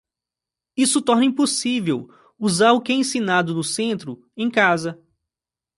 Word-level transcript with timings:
Isso 0.75 0.99
torna 0.99 1.25
impossível 1.25 2.09
usar 2.39 2.71
o 2.71 2.81
que 2.81 2.91
é 2.91 2.95
ensinado 2.95 3.53
no 3.53 3.63
centro 3.63 4.27
em 4.35 4.49
casa. 4.49 4.99